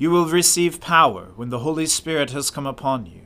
You 0.00 0.10
will 0.10 0.24
receive 0.24 0.80
power 0.80 1.32
when 1.36 1.50
the 1.50 1.58
Holy 1.58 1.84
Spirit 1.84 2.30
has 2.30 2.50
come 2.50 2.66
upon 2.66 3.04
you, 3.04 3.20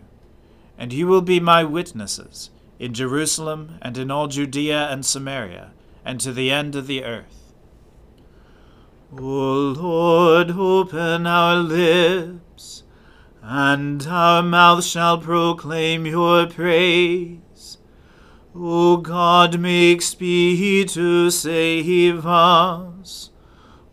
and 0.76 0.92
you 0.92 1.06
will 1.06 1.20
be 1.20 1.38
my 1.38 1.62
witnesses 1.62 2.50
in 2.80 2.94
Jerusalem 2.94 3.78
and 3.80 3.96
in 3.96 4.10
all 4.10 4.26
Judea 4.26 4.88
and 4.90 5.06
Samaria 5.06 5.70
and 6.04 6.20
to 6.20 6.32
the 6.32 6.50
end 6.50 6.74
of 6.74 6.88
the 6.88 7.04
earth. 7.04 7.52
O 9.16 9.76
Lord, 9.78 10.50
open 10.50 11.28
our 11.28 11.58
lips, 11.58 12.82
and 13.40 14.04
our 14.08 14.42
mouth 14.42 14.82
shall 14.82 15.18
proclaim 15.18 16.06
your 16.06 16.48
praise. 16.48 17.78
O 18.52 18.96
God, 18.96 19.60
make 19.60 20.02
speed 20.02 20.88
to 20.88 21.30
save 21.30 22.26
us. 22.26 23.30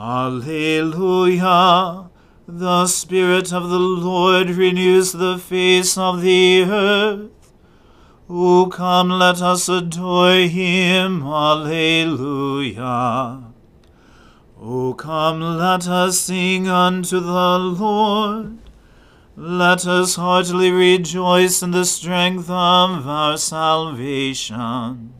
Alleluia. 0.00 1.36
The 2.48 2.86
Spirit 2.86 3.52
of 3.52 3.68
the 3.68 3.78
Lord 3.78 4.48
renews 4.48 5.12
the 5.12 5.36
face 5.36 5.98
of 5.98 6.22
the 6.22 6.62
earth. 6.64 7.52
O 8.26 8.70
come, 8.72 9.10
let 9.10 9.42
us 9.42 9.68
adore 9.68 10.48
him. 10.48 11.22
Alleluia. 11.22 12.72
O 14.58 14.94
come, 14.94 15.58
let 15.58 15.86
us 15.86 16.18
sing 16.18 16.66
unto 16.66 17.20
the 17.20 17.58
Lord. 17.58 18.56
Let 19.36 19.86
us 19.86 20.14
heartily 20.14 20.70
rejoice 20.70 21.62
in 21.62 21.72
the 21.72 21.84
strength 21.84 22.48
of 22.48 23.06
our 23.06 23.36
salvation. 23.36 25.19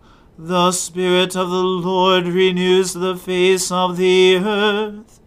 The 0.43 0.71
Spirit 0.71 1.35
of 1.35 1.51
the 1.51 1.63
Lord 1.63 2.25
renews 2.25 2.93
the 2.93 3.15
face 3.15 3.71
of 3.71 3.95
the 3.97 4.37
earth. 4.37 5.19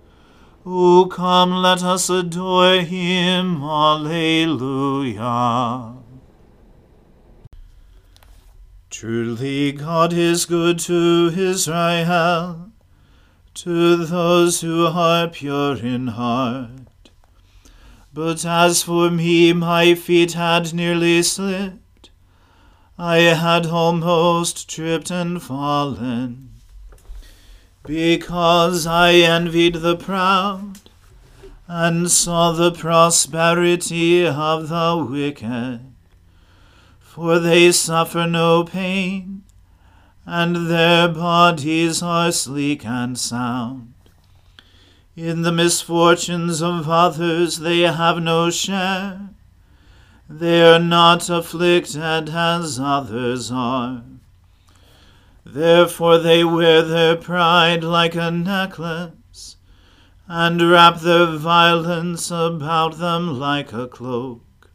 O 0.67 1.07
come, 1.07 1.53
let 1.53 1.85
us 1.85 2.11
adore 2.11 2.81
him. 2.81 3.63
Alleluia. 3.63 5.13
Truly 8.91 9.71
God 9.71 10.13
is 10.13 10.47
good 10.47 10.81
to 10.81 11.31
Israel, 11.33 12.73
to 13.55 14.05
those 14.07 14.63
who 14.63 14.87
are 14.87 15.29
pure 15.29 15.77
in 15.77 16.09
heart. 16.09 17.13
But 18.13 18.45
as 18.45 18.83
for 18.83 19.13
me, 19.13 19.53
my 19.53 19.95
feet 19.95 20.33
had 20.33 20.75
nearly 20.75 21.23
slipped. 21.23 21.84
I 22.99 23.17
had 23.17 23.67
almost 23.67 24.71
tripped 24.71 25.11
and 25.11 25.43
fallen, 25.43 26.51
because 27.85 28.87
I 28.87 29.15
envied 29.15 29.77
the 29.77 29.97
proud, 29.97 30.79
and 31.67 32.09
saw 32.09 32.53
the 32.53 32.71
prosperity 32.71 34.25
of 34.25 34.69
the 34.69 35.07
wicked. 35.11 35.81
For 37.01 37.41
they 37.41 37.73
suffer 37.73 38.29
no 38.29 38.63
pain, 38.63 39.43
and 40.25 40.69
their 40.69 41.09
bodies 41.09 42.01
are 42.01 42.31
sleek 42.31 42.87
and 42.87 43.19
sound. 43.19 43.93
In 45.17 45.43
the 45.43 45.53
misfortunes 45.53 46.63
of 46.63 46.89
others 46.89 47.59
they 47.59 47.81
have 47.81 48.23
no 48.23 48.51
share 48.51 49.34
they 50.29 50.63
are 50.63 50.79
not 50.79 51.29
afflicted 51.29 52.31
as 52.31 52.81
others 52.81 53.51
are. 53.51 54.03
Therefore 55.45 56.19
they 56.19 56.43
wear 56.45 56.83
their 56.83 57.17
pride 57.17 57.85
like 57.85 58.15
a 58.15 58.31
necklace, 58.31 59.57
and 60.27 60.71
wrap 60.71 61.01
their 61.01 61.27
violence 61.27 62.31
about 62.31 62.99
them 62.99 63.39
like 63.39 63.73
a 63.73 63.87
cloak. 63.87 64.71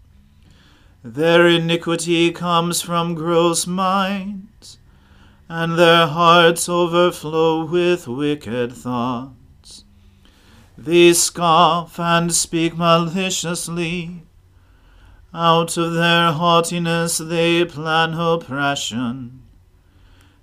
Their 1.04 1.48
iniquity 1.48 2.32
comes 2.32 2.82
from 2.82 3.16
gross 3.16 3.66
minds, 3.66 4.78
and 5.48 5.80
their 5.80 6.06
hearts 6.06 6.70
overflow 6.70 7.66
with 7.66 8.08
wicked 8.08 8.74
thoughts. 8.74 9.86
They 10.78 11.14
scoff 11.14 12.00
and 12.00 12.32
speak 12.32 12.78
maliciously. 12.78 14.24
Out 15.34 15.78
of 15.78 15.94
their 15.94 16.31
haughtiness 16.31 17.19
they 17.19 17.63
plan 17.63 18.16
oppression. 18.16 19.43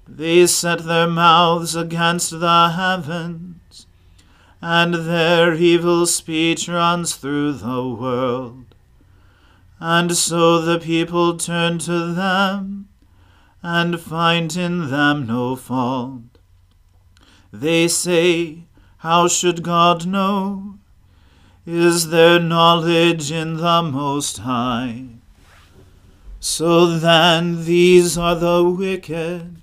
They 0.08 0.46
set 0.46 0.84
their 0.84 1.08
mouths 1.08 1.74
against 1.74 2.38
the 2.38 2.68
heavens, 2.70 3.86
and 4.62 4.94
their 4.94 5.54
evil 5.54 6.06
speech 6.06 6.68
runs 6.68 7.16
through 7.16 7.54
the 7.54 7.88
world. 7.88 8.66
And 9.80 10.16
so 10.16 10.60
the 10.60 10.78
people 10.78 11.36
turn 11.36 11.78
to 11.80 12.12
them, 12.14 12.88
and 13.62 13.98
find 13.98 14.56
in 14.56 14.90
them 14.90 15.26
no 15.26 15.56
fault. 15.56 16.38
They 17.52 17.88
say, 17.88 18.64
How 18.98 19.26
should 19.26 19.64
God 19.64 20.06
know? 20.06 20.78
Is 21.66 22.10
there 22.10 22.38
knowledge 22.38 23.32
in 23.32 23.56
the 23.56 23.82
Most 23.82 24.38
High. 24.38 25.06
So 26.38 26.96
then 26.96 27.64
these 27.64 28.16
are 28.16 28.36
the 28.36 28.62
wicked, 28.62 29.62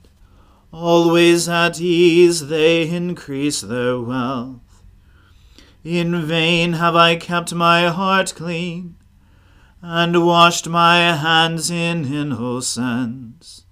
always 0.74 1.48
at 1.48 1.80
ease 1.80 2.48
they 2.50 2.90
increase 2.90 3.62
their 3.62 4.02
wealth. 4.02 4.84
In 5.86 6.26
vain 6.26 6.74
have 6.74 6.96
I 6.96 7.16
kept 7.16 7.54
my 7.54 7.88
heart 7.88 8.34
clean, 8.36 8.96
and 9.82 10.26
washed 10.26 10.68
my 10.68 10.98
hands 11.16 11.72
in 11.72 12.14
innocence. 12.14 13.64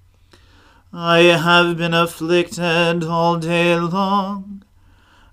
I 0.94 1.20
have 1.20 1.76
been 1.76 1.94
afflicted 1.94 3.04
all 3.04 3.38
day 3.38 3.76
long, 3.78 4.64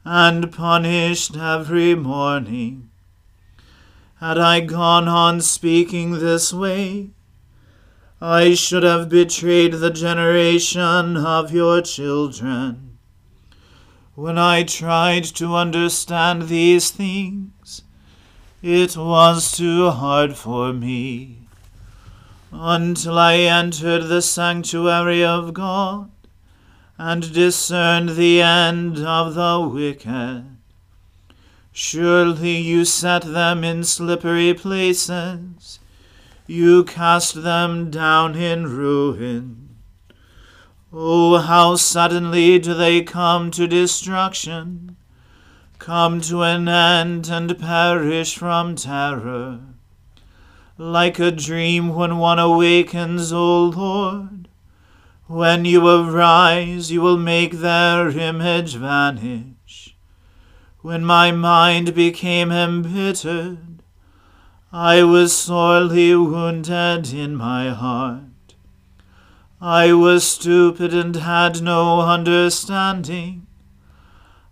and 0.04 0.50
punished 0.50 1.36
every 1.36 1.94
morning. 1.94 2.87
Had 4.20 4.36
I 4.36 4.58
gone 4.58 5.06
on 5.06 5.40
speaking 5.40 6.18
this 6.18 6.52
way, 6.52 7.10
I 8.20 8.54
should 8.54 8.82
have 8.82 9.08
betrayed 9.08 9.74
the 9.74 9.90
generation 9.90 11.16
of 11.16 11.52
your 11.52 11.82
children. 11.82 12.98
When 14.16 14.36
I 14.36 14.64
tried 14.64 15.22
to 15.36 15.54
understand 15.54 16.48
these 16.48 16.90
things, 16.90 17.82
it 18.60 18.96
was 18.96 19.56
too 19.56 19.90
hard 19.90 20.34
for 20.34 20.72
me 20.72 21.42
until 22.50 23.16
I 23.16 23.36
entered 23.36 24.08
the 24.08 24.20
sanctuary 24.20 25.24
of 25.24 25.54
God 25.54 26.10
and 26.98 27.32
discerned 27.32 28.10
the 28.10 28.42
end 28.42 28.98
of 28.98 29.34
the 29.34 29.60
wicked. 29.60 30.57
Surely 31.80 32.56
you 32.58 32.84
set 32.84 33.22
them 33.22 33.62
in 33.62 33.84
slippery 33.84 34.52
places, 34.52 35.78
you 36.48 36.82
cast 36.82 37.44
them 37.44 37.88
down 37.88 38.34
in 38.34 38.66
ruin. 38.66 39.76
Oh, 40.92 41.38
how 41.38 41.76
suddenly 41.76 42.58
do 42.58 42.74
they 42.74 43.02
come 43.02 43.52
to 43.52 43.68
destruction! 43.68 44.96
come 45.78 46.20
to 46.22 46.42
an 46.42 46.66
end 46.66 47.28
and 47.28 47.56
perish 47.56 48.36
from 48.36 48.74
terror. 48.74 49.60
Like 50.76 51.20
a 51.20 51.30
dream 51.30 51.94
when 51.94 52.18
one 52.18 52.40
awakens, 52.40 53.32
O 53.32 53.66
Lord, 53.66 54.48
when 55.28 55.64
you 55.64 55.86
arise, 55.86 56.90
you 56.90 57.02
will 57.02 57.18
make 57.18 57.52
their 57.52 58.08
image 58.08 58.74
vanish. 58.74 59.57
When 60.80 61.04
my 61.04 61.32
mind 61.32 61.92
became 61.92 62.52
embittered, 62.52 63.82
I 64.72 65.02
was 65.02 65.36
sorely 65.36 66.14
wounded 66.14 67.12
in 67.12 67.34
my 67.34 67.70
heart. 67.70 68.54
I 69.60 69.92
was 69.92 70.24
stupid 70.24 70.94
and 70.94 71.16
had 71.16 71.62
no 71.62 72.02
understanding. 72.02 73.48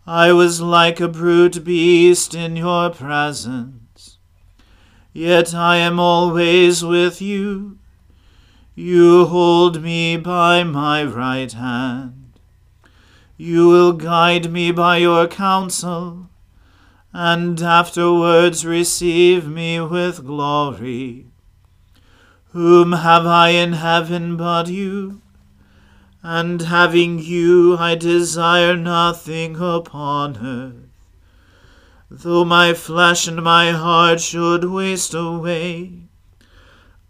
I 0.04 0.32
was 0.32 0.60
like 0.60 0.98
a 0.98 1.06
brute 1.06 1.62
beast 1.62 2.34
in 2.34 2.56
your 2.56 2.90
presence. 2.90 4.18
Yet 5.12 5.54
I 5.54 5.76
am 5.76 6.00
always 6.00 6.84
with 6.84 7.22
you. 7.22 7.78
You 8.74 9.26
hold 9.26 9.80
me 9.80 10.16
by 10.16 10.64
my 10.64 11.04
right 11.04 11.52
hand. 11.52 12.25
You 13.36 13.68
will 13.68 13.92
guide 13.92 14.50
me 14.50 14.72
by 14.72 14.98
your 14.98 15.26
counsel, 15.26 16.28
and 17.12 17.60
afterwards 17.60 18.64
receive 18.64 19.46
me 19.46 19.80
with 19.80 20.24
glory. 20.24 21.26
Whom 22.52 22.92
have 22.92 23.26
I 23.26 23.50
in 23.50 23.74
heaven 23.74 24.36
but 24.36 24.68
you? 24.68 25.20
and 26.28 26.62
having 26.62 27.20
you 27.20 27.76
I 27.78 27.94
desire 27.94 28.76
nothing 28.76 29.60
upon 29.60 30.36
earth. 30.44 30.90
Though 32.10 32.44
my 32.44 32.74
flesh 32.74 33.28
and 33.28 33.44
my 33.44 33.70
heart 33.70 34.20
should 34.20 34.64
waste 34.64 35.14
away, 35.14 36.08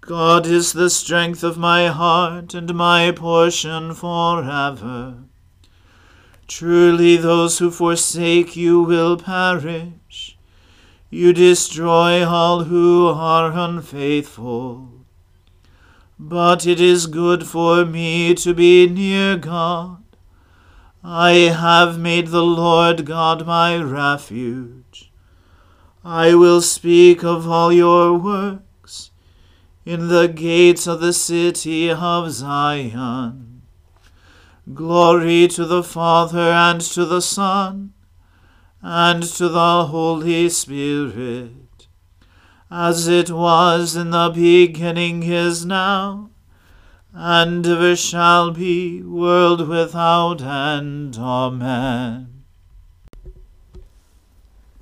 God 0.03 0.47
is 0.47 0.75
the 0.75 0.91
strength 0.91 1.43
of 1.43 1.57
my 1.57 1.87
heart 1.87 2.53
and 2.53 2.75
my 2.75 3.11
portion 3.11 3.95
forever. 3.95 5.26
Truly, 6.49 7.17
those 7.17 7.59
who 7.59 7.71
forsake 7.71 8.57
you 8.57 8.81
will 8.83 9.17
perish. 9.17 10.39
You 11.11 11.33
destroy 11.33 12.25
all 12.27 12.65
who 12.65 13.09
are 13.09 13.53
unfaithful. 13.53 14.89
But 16.19 16.67
it 16.67 16.81
is 16.81 17.07
good 17.07 17.47
for 17.47 17.85
me 17.85 18.35
to 18.37 18.55
be 18.55 18.89
near 18.89 19.37
God. 19.37 20.03
I 21.03 21.33
have 21.33 21.99
made 21.99 22.29
the 22.29 22.45
Lord 22.45 23.05
God 23.05 23.47
my 23.47 23.77
refuge. 23.77 25.13
I 26.05 26.35
will 26.35 26.61
speak 26.63 27.25
of 27.25 27.49
all 27.49 27.73
your 27.73 28.17
works 28.17 29.11
in 29.85 30.09
the 30.09 30.27
gates 30.27 30.87
of 30.87 31.01
the 31.01 31.13
city 31.13 31.91
of 31.91 32.31
Zion. 32.31 33.56
Glory 34.75 35.49
to 35.49 35.65
the 35.65 35.83
Father 35.83 36.51
and 36.51 36.81
to 36.81 37.05
the 37.05 37.23
Son 37.23 37.93
and 38.83 39.23
to 39.23 39.49
the 39.49 39.87
Holy 39.87 40.49
Spirit 40.49 41.67
as 42.71 43.07
it 43.07 43.31
was 43.31 43.95
in 43.95 44.11
the 44.11 44.31
beginning 44.35 45.23
is 45.23 45.65
now, 45.65 46.31
and 47.13 47.67
ever 47.67 47.95
shall 47.95 48.51
be, 48.51 49.03
world 49.03 49.69
without 49.69 50.43
end. 50.43 51.17
Amen. 51.17 52.45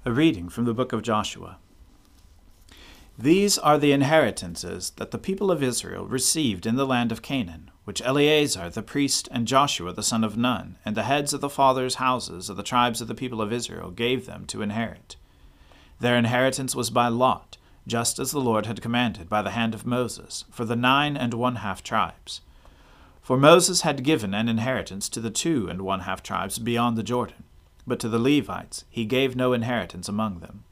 A 0.06 0.12
reading 0.12 0.48
from 0.48 0.64
the 0.64 0.74
book 0.74 0.92
of 0.92 1.02
Joshua. 1.02 1.58
These 3.18 3.58
are 3.58 3.78
the 3.78 3.92
inheritances 3.92 4.90
that 4.96 5.10
the 5.10 5.18
people 5.18 5.50
of 5.50 5.62
Israel 5.62 6.06
received 6.06 6.66
in 6.66 6.76
the 6.76 6.86
land 6.86 7.12
of 7.12 7.22
Canaan, 7.22 7.70
which 7.84 8.02
Eleazar 8.02 8.70
the 8.70 8.82
priest 8.82 9.28
and 9.30 9.46
Joshua 9.46 9.92
the 9.92 10.02
son 10.02 10.24
of 10.24 10.36
Nun, 10.36 10.76
and 10.84 10.96
the 10.96 11.02
heads 11.02 11.32
of 11.32 11.40
the 11.40 11.50
fathers' 11.50 11.96
houses 11.96 12.48
of 12.48 12.56
the 12.56 12.62
tribes 12.62 13.00
of 13.00 13.08
the 13.08 13.14
people 13.14 13.40
of 13.40 13.52
Israel 13.52 13.90
gave 13.90 14.26
them 14.26 14.46
to 14.46 14.62
inherit. 14.62 15.16
Their 16.00 16.16
inheritance 16.16 16.74
was 16.74 16.90
by 16.90 17.08
lot 17.08 17.58
just 17.86 18.18
as 18.18 18.30
the 18.30 18.40
Lord 18.40 18.66
had 18.66 18.80
commanded 18.80 19.28
by 19.28 19.42
the 19.42 19.50
hand 19.50 19.74
of 19.74 19.86
Moses, 19.86 20.44
for 20.50 20.64
the 20.64 20.76
nine 20.76 21.16
and 21.16 21.34
one 21.34 21.56
half 21.56 21.82
tribes. 21.82 22.40
For 23.20 23.36
Moses 23.36 23.82
had 23.82 24.04
given 24.04 24.34
an 24.34 24.48
inheritance 24.48 25.08
to 25.10 25.20
the 25.20 25.30
two 25.30 25.68
and 25.68 25.82
one 25.82 26.00
half 26.00 26.22
tribes 26.22 26.58
beyond 26.58 26.96
the 26.96 27.02
Jordan, 27.02 27.44
but 27.86 27.98
to 28.00 28.08
the 28.08 28.18
Levites 28.18 28.84
he 28.88 29.04
gave 29.04 29.36
no 29.36 29.52
inheritance 29.52 30.08
among 30.08 30.40
them. 30.40 30.64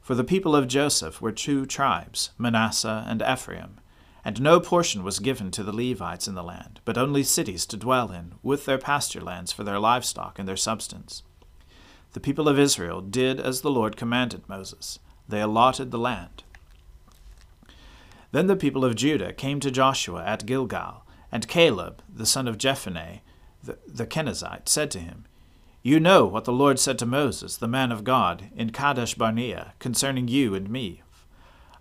For 0.00 0.14
the 0.14 0.24
people 0.24 0.56
of 0.56 0.68
Joseph 0.68 1.20
were 1.20 1.32
two 1.32 1.66
tribes, 1.66 2.30
Manasseh 2.38 3.04
and 3.06 3.22
Ephraim, 3.22 3.78
and 4.24 4.40
no 4.40 4.60
portion 4.60 5.02
was 5.02 5.18
given 5.18 5.50
to 5.50 5.62
the 5.62 5.72
Levites 5.72 6.28
in 6.28 6.34
the 6.34 6.42
land, 6.42 6.80
but 6.84 6.98
only 6.98 7.22
cities 7.22 7.66
to 7.66 7.76
dwell 7.76 8.10
in, 8.10 8.34
with 8.42 8.64
their 8.64 8.78
pasture 8.78 9.20
lands 9.20 9.52
for 9.52 9.64
their 9.64 9.78
livestock 9.78 10.38
and 10.38 10.48
their 10.48 10.56
substance. 10.56 11.22
The 12.12 12.20
people 12.20 12.48
of 12.48 12.58
Israel 12.58 13.00
did 13.00 13.40
as 13.40 13.60
the 13.60 13.70
Lord 13.70 13.96
commanded 13.96 14.48
Moses 14.48 14.98
they 15.30 15.40
allotted 15.40 15.90
the 15.90 15.98
land. 15.98 16.42
Then 18.32 18.46
the 18.46 18.56
people 18.56 18.84
of 18.84 18.94
Judah 18.94 19.32
came 19.32 19.60
to 19.60 19.70
Joshua 19.70 20.24
at 20.24 20.46
Gilgal, 20.46 21.04
and 21.32 21.48
Caleb, 21.48 22.02
the 22.12 22.26
son 22.26 22.46
of 22.46 22.58
Jephunneh, 22.58 23.20
the, 23.62 23.78
the 23.86 24.06
Kenizzite, 24.06 24.68
said 24.68 24.90
to 24.92 24.98
him, 24.98 25.24
You 25.82 26.00
know 26.00 26.26
what 26.26 26.44
the 26.44 26.52
Lord 26.52 26.78
said 26.78 26.98
to 26.98 27.06
Moses, 27.06 27.56
the 27.56 27.68
man 27.68 27.92
of 27.92 28.04
God, 28.04 28.50
in 28.54 28.70
Kadesh 28.70 29.14
Barnea, 29.14 29.74
concerning 29.78 30.28
you 30.28 30.54
and 30.54 30.68
me. 30.68 31.02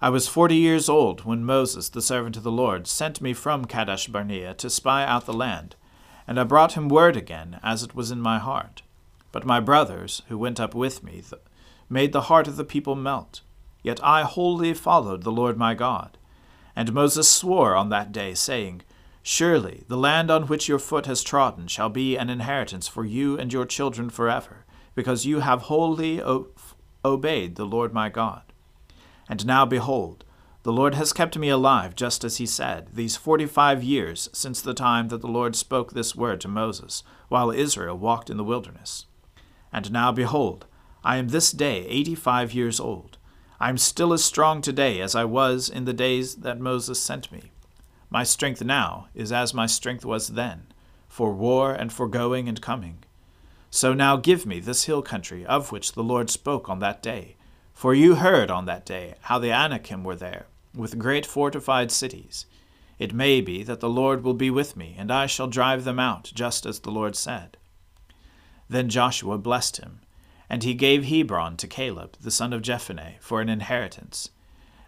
I 0.01 0.09
was 0.09 0.29
forty 0.29 0.55
years 0.55 0.87
old 0.87 1.25
when 1.25 1.43
Moses, 1.43 1.89
the 1.89 2.01
servant 2.01 2.37
of 2.37 2.43
the 2.43 2.51
Lord, 2.51 2.87
sent 2.87 3.19
me 3.19 3.33
from 3.33 3.65
Kadesh 3.65 4.07
Barnea 4.07 4.53
to 4.53 4.69
spy 4.69 5.03
out 5.03 5.25
the 5.25 5.33
land, 5.33 5.75
and 6.25 6.39
I 6.39 6.45
brought 6.45 6.73
him 6.73 6.87
word 6.87 7.17
again, 7.17 7.59
as 7.61 7.83
it 7.83 7.93
was 7.95 8.09
in 8.09 8.21
my 8.21 8.39
heart. 8.39 8.81
But 9.33 9.45
my 9.45 9.59
brothers, 9.59 10.21
who 10.29 10.37
went 10.37 10.57
up 10.57 10.73
with 10.73 11.03
me, 11.03 11.21
made 11.89 12.13
the 12.13 12.21
heart 12.21 12.47
of 12.47 12.55
the 12.55 12.63
people 12.63 12.95
melt. 12.95 13.41
Yet 13.83 14.01
I 14.01 14.23
wholly 14.23 14.73
followed 14.73 15.23
the 15.23 15.33
Lord 15.33 15.57
my 15.57 15.73
God. 15.73 16.17
And 16.77 16.93
Moses 16.93 17.29
swore 17.29 17.75
on 17.75 17.89
that 17.89 18.13
day, 18.13 18.33
saying, 18.33 18.83
Surely 19.21 19.83
the 19.89 19.97
land 19.97 20.31
on 20.31 20.47
which 20.47 20.69
your 20.69 20.79
foot 20.79 21.07
has 21.07 21.23
trodden 21.23 21.67
shall 21.67 21.89
be 21.89 22.15
an 22.15 22.29
inheritance 22.29 22.87
for 22.87 23.03
you 23.03 23.37
and 23.37 23.51
your 23.51 23.65
children 23.65 24.09
forever, 24.09 24.65
because 24.95 25.25
you 25.25 25.41
have 25.41 25.63
wholly 25.63 26.21
obeyed 27.03 27.55
the 27.55 27.65
Lord 27.65 27.93
my 27.93 28.07
God. 28.07 28.48
And 29.29 29.45
now 29.45 29.63
behold, 29.63 30.25
the 30.63 30.73
Lord 30.73 30.95
has 30.95 31.13
kept 31.13 31.37
me 31.37 31.47
alive, 31.47 31.95
just 31.95 32.25
as 32.25 32.37
he 32.37 32.45
said, 32.45 32.89
these 32.91 33.15
forty 33.15 33.45
five 33.45 33.81
years 33.81 34.27
since 34.33 34.59
the 34.59 34.73
time 34.73 35.07
that 35.07 35.21
the 35.21 35.27
Lord 35.27 35.55
spoke 35.55 35.93
this 35.93 36.15
word 36.15 36.41
to 36.41 36.47
Moses, 36.49 37.03
while 37.29 37.51
Israel 37.51 37.97
walked 37.97 38.29
in 38.29 38.37
the 38.37 38.43
wilderness. 38.43 39.05
And 39.71 39.91
now 39.91 40.11
behold, 40.11 40.65
I 41.03 41.15
am 41.17 41.29
this 41.29 41.51
day 41.51 41.85
eighty 41.87 42.15
five 42.15 42.53
years 42.53 42.79
old. 42.79 43.17
I 43.59 43.69
am 43.69 43.77
still 43.77 44.11
as 44.13 44.25
strong 44.25 44.61
today 44.61 44.99
as 44.99 45.15
I 45.15 45.25
was 45.25 45.69
in 45.69 45.85
the 45.85 45.93
days 45.93 46.35
that 46.37 46.59
Moses 46.59 46.99
sent 46.99 47.31
me. 47.31 47.51
My 48.09 48.23
strength 48.23 48.63
now 48.63 49.07
is 49.13 49.31
as 49.31 49.53
my 49.53 49.67
strength 49.67 50.03
was 50.03 50.29
then, 50.29 50.67
for 51.07 51.31
war 51.31 51.73
and 51.73 51.93
for 51.93 52.07
going 52.07 52.49
and 52.49 52.61
coming. 52.61 53.03
So 53.69 53.93
now 53.93 54.17
give 54.17 54.45
me 54.45 54.59
this 54.59 54.85
hill 54.85 55.01
country 55.01 55.45
of 55.45 55.71
which 55.71 55.91
the 55.91 56.03
Lord 56.03 56.29
spoke 56.29 56.67
on 56.67 56.79
that 56.79 57.03
day. 57.03 57.35
For 57.79 57.93
you 57.93 58.15
heard 58.15 58.51
on 58.51 58.65
that 58.65 58.85
day 58.85 59.13
how 59.21 59.39
the 59.39 59.53
Anakim 59.53 60.03
were 60.03 60.17
there, 60.17 60.47
with 60.75 60.99
great 60.99 61.25
fortified 61.25 61.93
cities. 61.93 62.45
It 62.97 63.13
may 63.13 63.39
be 63.39 63.63
that 63.63 63.79
the 63.79 63.87
Lord 63.87 64.21
will 64.21 64.33
be 64.33 64.49
with 64.49 64.75
me, 64.75 64.97
and 64.97 65.09
I 65.09 65.27
shall 65.27 65.47
drive 65.47 65.85
them 65.85 65.97
out, 65.97 66.29
just 66.35 66.65
as 66.65 66.81
the 66.81 66.91
Lord 66.91 67.15
said. 67.15 67.55
Then 68.67 68.89
Joshua 68.89 69.37
blessed 69.37 69.77
him, 69.77 70.01
and 70.49 70.61
he 70.61 70.73
gave 70.73 71.05
Hebron 71.05 71.55
to 71.55 71.67
Caleb, 71.67 72.17
the 72.19 72.31
son 72.31 72.51
of 72.51 72.63
Jephunneh, 72.63 73.13
for 73.21 73.39
an 73.39 73.47
inheritance. 73.47 74.31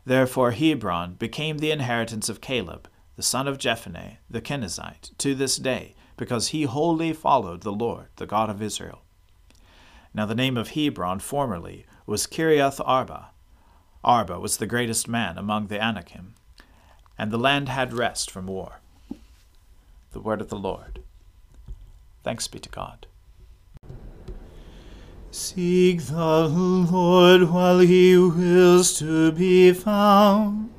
Therefore 0.03 0.51
Hebron 0.51 1.13
became 1.13 1.60
the 1.60 1.71
inheritance 1.71 2.27
of 2.27 2.41
Caleb, 2.41 2.89
the 3.15 3.24
son 3.24 3.48
of 3.48 3.57
Jephunneh, 3.57 4.17
the 4.29 4.41
Kenizzite, 4.41 5.17
to 5.17 5.33
this 5.33 5.55
day, 5.55 5.95
because 6.17 6.50
he 6.50 6.63
wholly 6.63 7.13
followed 7.13 7.62
the 7.62 7.71
Lord, 7.71 8.07
the 8.17 8.27
God 8.27 8.50
of 8.50 8.62
Israel. 8.62 9.03
Now 10.13 10.25
the 10.25 10.36
name 10.36 10.57
of 10.57 10.71
Hebron 10.71 11.19
formerly 11.19 11.86
was 12.05 12.27
Kiriath 12.27 12.81
Arba. 12.86 13.29
Arba 14.03 14.39
was 14.39 14.58
the 14.58 14.65
greatest 14.65 15.08
man 15.08 15.38
among 15.38 15.67
the 15.67 15.81
Anakim, 15.81 16.34
and 17.17 17.31
the 17.31 17.38
land 17.38 17.70
had 17.70 17.93
rest 17.93 18.31
from 18.31 18.48
war. 18.48 18.79
The 20.12 20.20
word 20.20 20.41
of 20.41 20.50
the 20.50 20.58
Lord. 20.58 21.03
Thanks 22.24 22.48
be 22.48 22.60
to 22.60 22.70
God. 22.70 23.08
Seek 25.31 26.01
the 26.03 26.48
Lord 26.48 27.50
while 27.51 27.79
he 27.79 28.17
wills 28.17 28.98
to 29.00 29.31
be 29.31 29.72
found. 29.72 30.70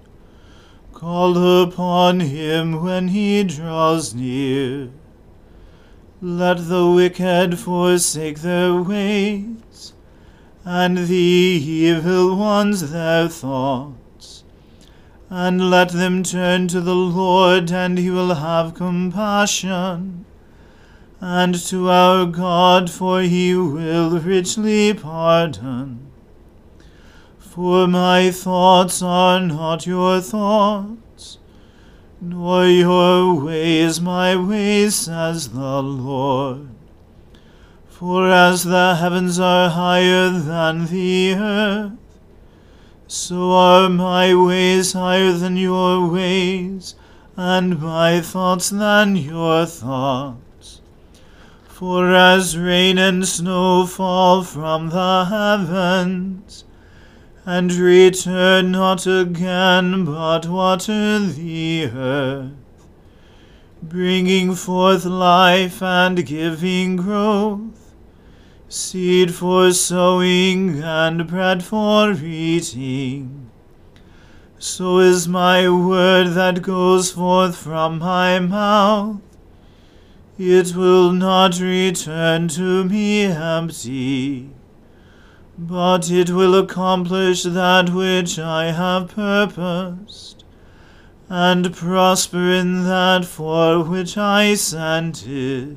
Call 0.92 1.62
upon 1.62 2.20
him 2.20 2.82
when 2.82 3.08
he 3.08 3.42
draws 3.44 4.14
near. 4.14 4.90
Let 6.20 6.68
the 6.68 6.86
wicked 6.88 7.58
forsake 7.58 8.40
their 8.40 8.74
ways, 8.80 9.91
and 10.64 10.98
the 10.98 11.14
evil 11.14 12.36
ones 12.36 12.90
their 12.90 13.28
thoughts. 13.28 14.44
And 15.30 15.70
let 15.70 15.90
them 15.90 16.22
turn 16.22 16.68
to 16.68 16.80
the 16.80 16.94
Lord, 16.94 17.72
and 17.72 17.98
he 17.98 18.10
will 18.10 18.34
have 18.34 18.74
compassion 18.74 20.26
and 21.22 21.54
to 21.54 21.88
our 21.88 22.26
God, 22.26 22.90
for 22.90 23.20
he 23.20 23.54
will 23.54 24.18
richly 24.18 24.92
pardon. 24.92 26.10
For 27.38 27.86
my 27.86 28.32
thoughts 28.32 29.00
are 29.02 29.38
not 29.38 29.86
your 29.86 30.20
thoughts, 30.20 31.38
nor 32.20 32.66
your 32.66 33.40
ways 33.40 34.00
my 34.00 34.34
ways, 34.34 34.96
says 34.96 35.50
the 35.50 35.80
Lord. 35.80 36.70
For 38.02 38.28
as 38.32 38.64
the 38.64 38.96
heavens 38.96 39.38
are 39.38 39.70
higher 39.70 40.28
than 40.30 40.86
the 40.86 41.34
earth, 41.34 41.92
so 43.06 43.52
are 43.52 43.88
my 43.88 44.34
ways 44.34 44.92
higher 44.92 45.30
than 45.30 45.56
your 45.56 46.08
ways, 46.08 46.96
and 47.36 47.80
my 47.80 48.20
thoughts 48.20 48.70
than 48.70 49.14
your 49.14 49.66
thoughts. 49.66 50.80
For 51.68 52.12
as 52.12 52.58
rain 52.58 52.98
and 52.98 53.24
snow 53.28 53.86
fall 53.86 54.42
from 54.42 54.88
the 54.88 55.26
heavens, 55.26 56.64
and 57.46 57.72
return 57.72 58.72
not 58.72 59.06
again, 59.06 60.04
but 60.06 60.48
water 60.48 61.20
the 61.20 61.84
earth, 61.94 62.50
bringing 63.80 64.56
forth 64.56 65.04
life 65.04 65.80
and 65.80 66.26
giving 66.26 66.96
growth, 66.96 67.81
seed 68.72 69.34
for 69.34 69.70
sowing 69.70 70.82
and 70.82 71.26
bread 71.26 71.62
for 71.62 72.12
eating. 72.12 73.50
So 74.58 74.98
is 74.98 75.28
my 75.28 75.68
word 75.68 76.28
that 76.28 76.62
goes 76.62 77.10
forth 77.10 77.54
from 77.54 77.98
my 77.98 78.38
mouth. 78.38 79.20
It 80.38 80.74
will 80.74 81.12
not 81.12 81.60
return 81.60 82.48
to 82.48 82.84
me 82.84 83.24
empty, 83.24 84.48
but 85.58 86.10
it 86.10 86.30
will 86.30 86.58
accomplish 86.58 87.42
that 87.42 87.90
which 87.90 88.38
I 88.38 88.72
have 88.72 89.08
purposed, 89.08 90.44
and 91.28 91.74
prosper 91.74 92.50
in 92.50 92.84
that 92.84 93.26
for 93.26 93.84
which 93.84 94.16
I 94.16 94.54
sent 94.54 95.26
it. 95.26 95.76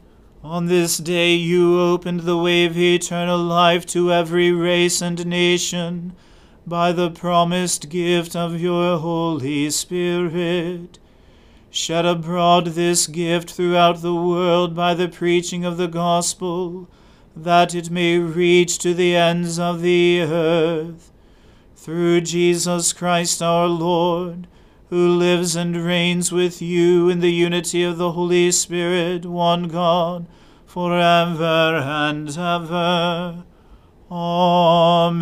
on 0.43 0.65
this 0.65 0.97
day 0.97 1.35
you 1.35 1.79
opened 1.79 2.21
the 2.21 2.37
way 2.37 2.65
of 2.65 2.77
eternal 2.77 3.37
life 3.37 3.85
to 3.85 4.11
every 4.11 4.51
race 4.51 5.01
and 5.01 5.25
nation 5.25 6.13
by 6.65 6.91
the 6.91 7.11
promised 7.11 7.89
gift 7.89 8.35
of 8.35 8.59
your 8.59 8.97
Holy 8.97 9.69
Spirit. 9.69 10.97
Shed 11.69 12.05
abroad 12.05 12.67
this 12.67 13.07
gift 13.07 13.51
throughout 13.51 14.01
the 14.01 14.15
world 14.15 14.75
by 14.75 14.93
the 14.93 15.07
preaching 15.07 15.63
of 15.63 15.77
the 15.77 15.87
gospel, 15.87 16.89
that 17.35 17.75
it 17.75 17.89
may 17.91 18.17
reach 18.17 18.79
to 18.79 18.93
the 18.93 19.15
ends 19.15 19.59
of 19.59 19.81
the 19.81 20.21
earth. 20.21 21.11
Through 21.75 22.21
Jesus 22.21 22.93
Christ 22.93 23.41
our 23.41 23.67
Lord, 23.67 24.47
who 24.91 25.07
lives 25.07 25.55
and 25.55 25.75
reigns 25.77 26.31
with 26.33 26.61
you 26.61 27.07
in 27.07 27.21
the 27.21 27.31
unity 27.31 27.81
of 27.81 27.97
the 27.97 28.11
Holy 28.11 28.51
Spirit, 28.51 29.25
one 29.25 29.69
God, 29.69 30.27
for 30.65 30.93
ever 30.97 31.77
and 31.77 32.27
ever. 32.37 33.45
Amen. 34.11 35.21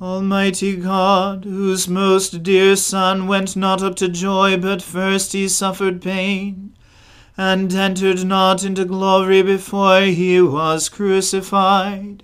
Almighty 0.00 0.76
God, 0.76 1.44
whose 1.44 1.88
most 1.88 2.42
dear 2.42 2.74
Son 2.74 3.26
went 3.26 3.54
not 3.54 3.82
up 3.82 3.96
to 3.96 4.08
joy, 4.08 4.56
but 4.56 4.80
first 4.80 5.34
he 5.34 5.46
suffered 5.46 6.00
pain, 6.00 6.74
and 7.36 7.70
entered 7.74 8.24
not 8.24 8.64
into 8.64 8.86
glory 8.86 9.42
before 9.42 10.00
he 10.00 10.40
was 10.40 10.88
crucified 10.88 12.22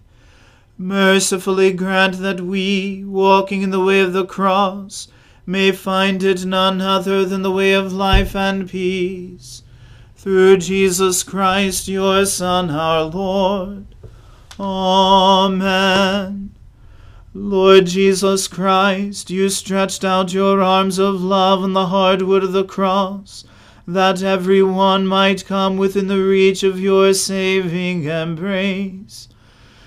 mercifully 0.77 1.73
grant 1.73 2.19
that 2.19 2.41
we, 2.41 3.05
walking 3.05 3.63
in 3.63 3.71
the 3.71 3.85
way 3.85 4.01
of 4.01 4.13
the 4.13 4.27
cross, 4.27 5.09
may 5.47 5.71
find 5.71 6.23
it 6.23 6.45
none 6.45 6.81
other 6.81 7.25
than 7.25 7.43
the 7.43 7.51
way 7.51 7.73
of 7.73 7.93
life 7.93 8.35
and 8.35 8.69
peace. 8.69 9.63
Through 10.17 10.59
Jesus 10.59 11.23
Christ, 11.23 11.87
your 11.87 12.25
Son, 12.25 12.71
our 12.71 13.05
Lord. 13.05 13.87
Amen. 14.59 16.55
Lord 17.37 17.87
Jesus 17.87 18.47
Christ, 18.47 19.29
you 19.29 19.49
stretched 19.49 20.05
out 20.05 20.33
your 20.33 20.63
arms 20.63 20.99
of 20.99 21.21
love 21.21 21.63
on 21.63 21.73
the 21.73 21.87
hard 21.87 22.23
wood 22.23 22.45
of 22.45 22.53
the 22.53 22.65
cross, 22.65 23.45
that 23.87 24.23
every 24.23 24.63
one 24.63 25.07
might 25.07 25.45
come 25.45 25.77
within 25.77 26.07
the 26.07 26.23
reach 26.23 26.63
of 26.63 26.79
your 26.81 27.13
saving 27.13 28.05
embrace. 28.05 29.29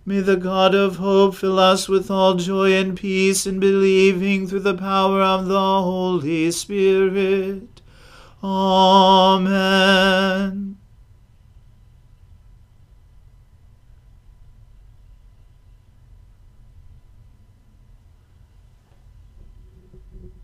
May 0.06 0.20
the 0.20 0.36
God 0.36 0.74
of 0.74 0.96
hope 0.96 1.34
fill 1.34 1.58
us 1.58 1.88
with 1.88 2.10
all 2.10 2.34
joy 2.34 2.72
and 2.74 2.94
peace 2.96 3.46
in 3.46 3.58
believing 3.58 4.46
through 4.46 4.60
the 4.60 4.74
power 4.74 5.22
of 5.22 5.46
the 5.46 5.58
Holy 5.58 6.50
Spirit. 6.50 7.80
Amen. 8.42 9.54